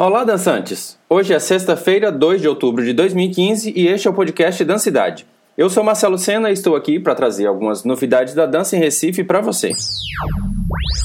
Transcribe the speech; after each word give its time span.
Olá, 0.00 0.24
dançantes! 0.24 0.98
Hoje 1.08 1.34
é 1.34 1.38
sexta-feira, 1.38 2.10
2 2.10 2.40
de 2.40 2.48
outubro 2.48 2.82
de 2.82 2.92
2015 2.94 3.72
e 3.76 3.86
este 3.86 4.08
é 4.08 4.10
o 4.10 4.14
podcast 4.14 4.64
Dancidade. 4.64 5.26
Eu 5.56 5.68
sou 5.68 5.84
Marcelo 5.84 6.16
Sena 6.16 6.48
e 6.48 6.54
estou 6.54 6.74
aqui 6.74 6.98
para 6.98 7.14
trazer 7.14 7.46
algumas 7.46 7.84
novidades 7.84 8.34
da 8.34 8.46
dança 8.46 8.74
em 8.74 8.80
Recife 8.80 9.22
para 9.22 9.42
você. 9.42 9.70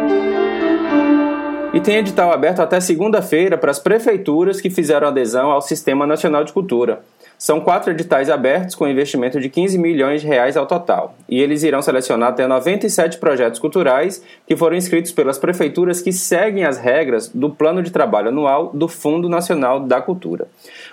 E 1.74 1.80
tem 1.80 1.96
edital 1.96 2.30
aberto 2.30 2.60
até 2.60 2.78
segunda-feira 2.80 3.56
para 3.56 3.70
as 3.70 3.78
prefeituras 3.78 4.60
que 4.60 4.68
fizeram 4.68 5.08
adesão 5.08 5.50
ao 5.50 5.62
Sistema 5.62 6.06
Nacional 6.06 6.44
de 6.44 6.52
Cultura. 6.52 7.00
São 7.38 7.60
quatro 7.60 7.90
editais 7.90 8.28
abertos 8.28 8.74
com 8.74 8.86
investimento 8.86 9.40
de 9.40 9.48
15 9.48 9.78
milhões 9.78 10.20
de 10.20 10.26
reais 10.26 10.54
ao 10.54 10.66
total, 10.66 11.14
e 11.26 11.40
eles 11.40 11.62
irão 11.62 11.80
selecionar 11.80 12.28
até 12.28 12.46
97 12.46 13.16
projetos 13.16 13.58
culturais 13.58 14.22
que 14.46 14.54
foram 14.54 14.76
inscritos 14.76 15.12
pelas 15.12 15.38
prefeituras 15.38 16.02
que 16.02 16.12
seguem 16.12 16.64
as 16.64 16.78
regras 16.78 17.28
do 17.28 17.48
Plano 17.48 17.82
de 17.82 17.90
Trabalho 17.90 18.28
Anual 18.28 18.70
do 18.74 18.86
Fundo 18.86 19.28
Nacional 19.28 19.80
da 19.80 20.00
Cultura. 20.00 20.46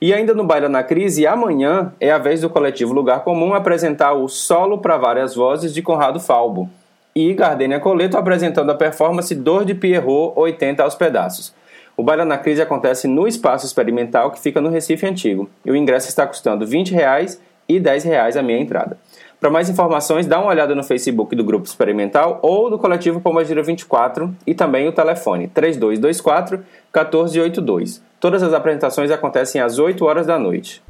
E 0.00 0.12
ainda 0.12 0.34
no 0.34 0.44
Baila 0.44 0.68
na 0.68 0.82
Crise, 0.82 1.26
amanhã 1.26 1.92
é 2.00 2.10
a 2.10 2.18
vez 2.18 2.40
do 2.40 2.50
coletivo 2.50 2.92
Lugar 2.92 3.22
Comum 3.22 3.54
apresentar 3.54 4.12
o 4.12 4.28
Solo 4.28 4.78
para 4.78 4.96
Várias 4.96 5.36
Vozes 5.36 5.72
de 5.72 5.82
Conrado 5.82 6.18
Falbo 6.18 6.68
e 7.14 7.32
Gardênia 7.32 7.78
Coleto 7.78 8.18
apresentando 8.18 8.70
a 8.70 8.74
performance 8.74 9.34
Dor 9.34 9.64
de 9.64 9.74
Pierrot 9.74 10.32
80 10.36 10.82
aos 10.82 10.94
pedaços. 10.96 11.54
O 11.96 12.02
Baila 12.02 12.26
na 12.26 12.36
Crise 12.36 12.60
acontece 12.60 13.08
no 13.08 13.26
Espaço 13.26 13.64
Experimental, 13.64 14.30
que 14.30 14.38
fica 14.38 14.60
no 14.60 14.68
Recife 14.68 15.06
Antigo, 15.06 15.48
e 15.64 15.70
o 15.70 15.76
ingresso 15.76 16.08
está 16.08 16.26
custando 16.26 16.66
20 16.66 16.92
reais 16.92 17.40
e 17.66 17.80
10 17.80 18.04
reais 18.04 18.36
a 18.36 18.42
minha 18.42 18.60
entrada. 18.60 18.98
Para 19.40 19.50
mais 19.50 19.70
informações, 19.70 20.26
dá 20.26 20.38
uma 20.38 20.50
olhada 20.50 20.74
no 20.74 20.82
Facebook 20.82 21.34
do 21.34 21.44
Grupo 21.44 21.66
Experimental 21.66 22.38
ou 22.42 22.68
do 22.68 22.78
Coletivo 22.78 23.20
Pombagira 23.20 23.62
24 23.62 24.34
e 24.46 24.54
também 24.54 24.86
o 24.86 24.92
telefone 24.92 25.48
3224 25.48 26.58
1482. 26.94 28.02
Todas 28.20 28.42
as 28.42 28.52
apresentações 28.52 29.10
acontecem 29.10 29.60
às 29.60 29.78
8 29.78 30.04
horas 30.04 30.26
da 30.26 30.38
noite. 30.38 30.82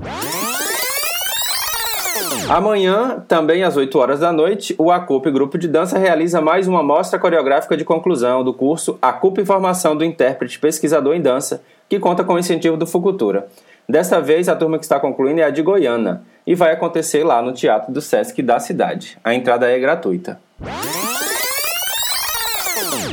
Amanhã, 2.49 3.25
também 3.27 3.65
às 3.65 3.77
8 3.77 3.99
horas 3.99 4.21
da 4.21 4.33
noite, 4.33 4.75
o 4.79 4.93
ACUP 4.93 5.31
Grupo 5.31 5.59
de 5.59 5.67
Dança 5.67 5.99
realiza 5.99 6.41
mais 6.41 6.69
uma 6.69 6.83
mostra 6.83 7.19
coreográfica 7.19 7.77
de 7.77 7.85
conclusão 7.85 8.45
do 8.45 8.55
curso 8.55 8.99
ACUP 9.03 9.45
Formação 9.45 9.97
do 9.97 10.05
Intérprete 10.05 10.59
Pesquisador 10.59 11.15
em 11.15 11.21
Dança, 11.21 11.63
que 11.89 11.99
conta 11.99 12.23
com 12.23 12.35
o 12.35 12.39
incentivo 12.39 12.77
do 12.77 12.87
Fucultura. 12.87 13.49
Desta 13.89 14.21
vez, 14.21 14.49
a 14.49 14.55
turma 14.55 14.79
que 14.79 14.85
está 14.85 15.01
concluindo 15.01 15.41
é 15.41 15.45
a 15.45 15.51
de 15.51 15.61
Goiânia 15.61 16.21
e 16.47 16.55
vai 16.55 16.73
acontecer 16.73 17.25
lá 17.25 17.43
no 17.43 17.53
Teatro 17.53 17.93
do 17.93 18.01
Sesc 18.01 18.41
da 18.43 18.61
cidade. 18.61 19.19
A 19.25 19.35
entrada 19.35 19.69
é 19.69 19.79
gratuita. 19.79 20.41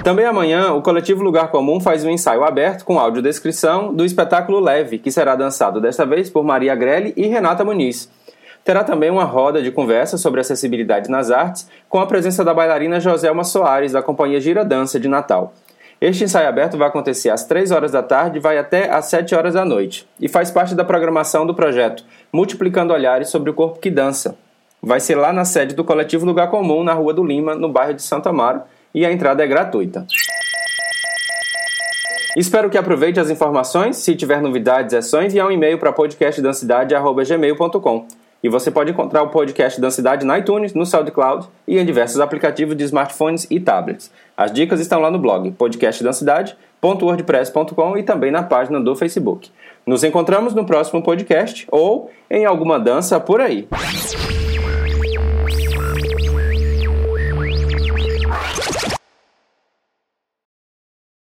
Também 0.03 0.25
amanhã, 0.25 0.73
o 0.73 0.81
coletivo 0.81 1.23
Lugar 1.23 1.49
Comum 1.49 1.79
faz 1.79 2.03
um 2.03 2.09
ensaio 2.09 2.43
aberto 2.43 2.83
com 2.83 2.99
audiodescrição 2.99 3.93
do 3.93 4.03
espetáculo 4.03 4.59
Leve, 4.59 4.97
que 4.97 5.11
será 5.11 5.35
dançado 5.35 5.79
desta 5.79 6.05
vez 6.05 6.29
por 6.29 6.43
Maria 6.43 6.75
Grelli 6.75 7.13
e 7.15 7.25
Renata 7.27 7.63
Muniz. 7.63 8.09
Terá 8.63 8.83
também 8.83 9.09
uma 9.09 9.25
roda 9.25 9.61
de 9.61 9.71
conversa 9.71 10.17
sobre 10.17 10.39
acessibilidade 10.39 11.09
nas 11.09 11.29
artes, 11.29 11.67
com 11.89 11.99
a 11.99 12.05
presença 12.05 12.45
da 12.45 12.53
bailarina 12.53 12.99
Joselma 12.99 13.43
Soares, 13.43 13.91
da 13.91 14.01
companhia 14.01 14.39
Gira 14.39 14.63
Dança 14.63 14.99
de 14.99 15.07
Natal. 15.07 15.53
Este 15.99 16.23
ensaio 16.23 16.47
aberto 16.47 16.77
vai 16.77 16.87
acontecer 16.87 17.29
às 17.29 17.45
3 17.45 17.71
horas 17.71 17.91
da 17.91 18.03
tarde 18.03 18.37
e 18.37 18.41
vai 18.41 18.57
até 18.57 18.89
às 18.89 19.05
7 19.05 19.35
horas 19.35 19.53
da 19.53 19.63
noite, 19.63 20.07
e 20.19 20.27
faz 20.27 20.51
parte 20.51 20.75
da 20.75 20.83
programação 20.83 21.45
do 21.45 21.53
projeto 21.53 22.03
Multiplicando 22.31 22.93
Olhares 22.93 23.29
sobre 23.29 23.49
o 23.49 23.53
Corpo 23.53 23.79
que 23.79 23.89
Dança. 23.89 24.35
Vai 24.81 24.99
ser 24.99 25.15
lá 25.15 25.31
na 25.31 25.45
sede 25.45 25.75
do 25.75 25.83
Coletivo 25.83 26.25
Lugar 26.25 26.49
Comum, 26.49 26.83
na 26.83 26.93
Rua 26.93 27.13
do 27.13 27.23
Lima, 27.23 27.55
no 27.55 27.69
bairro 27.69 27.93
de 27.93 28.01
Santo 28.01 28.27
Amaro, 28.27 28.63
e 28.93 29.05
a 29.05 29.11
entrada 29.11 29.43
é 29.43 29.47
gratuita. 29.47 30.05
Espero 32.35 32.69
que 32.69 32.77
aproveite 32.77 33.19
as 33.19 33.29
informações. 33.29 33.97
Se 33.97 34.15
tiver 34.15 34.41
novidades, 34.41 34.93
é 34.93 35.01
só 35.01 35.21
enviar 35.21 35.47
um 35.47 35.51
e-mail 35.51 35.77
para 35.77 35.93
podcastdancidade.gmail.com. 35.93 38.07
E 38.43 38.49
você 38.49 38.69
pode 38.69 38.91
encontrar 38.91 39.23
o 39.23 39.29
podcast 39.29 39.79
da 39.79 39.89
Cidade 39.89 40.25
na 40.25 40.37
iTunes, 40.37 40.73
no 40.73 40.85
SoundCloud 40.85 41.47
e 41.65 41.79
em 41.79 41.85
diversos 41.85 42.19
aplicativos 42.19 42.75
de 42.75 42.83
smartphones 42.83 43.47
e 43.49 43.57
tablets. 43.59 44.11
As 44.35 44.51
dicas 44.51 44.81
estão 44.81 44.99
lá 44.99 45.09
no 45.09 45.17
blog 45.17 45.49
podcastdancidade.wordpress.com 45.51 47.97
e 47.97 48.03
também 48.03 48.31
na 48.31 48.43
página 48.43 48.81
do 48.81 48.93
Facebook. 48.95 49.49
Nos 49.85 50.03
encontramos 50.03 50.53
no 50.53 50.65
próximo 50.65 51.01
podcast 51.01 51.65
ou 51.71 52.11
em 52.29 52.43
alguma 52.45 52.77
dança 52.77 53.17
por 53.19 53.39
aí. 53.39 53.65